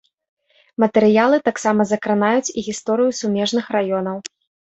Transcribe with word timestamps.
Матэрыялы 0.83 1.37
таксама 1.49 1.81
закранаюць 1.91 2.53
і 2.61 2.65
гісторыю 2.69 3.11
сумежных 3.21 3.65
раёнаў. 3.79 4.17